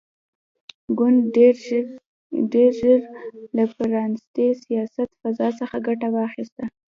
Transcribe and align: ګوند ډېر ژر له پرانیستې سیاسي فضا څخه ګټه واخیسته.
ګوند 0.97 1.19
ډېر 2.53 2.65
ژر 2.79 2.99
له 3.55 3.63
پرانیستې 3.75 4.45
سیاسي 4.63 5.03
فضا 5.21 5.47
څخه 5.59 5.75
ګټه 5.87 6.07
واخیسته. 6.15 6.63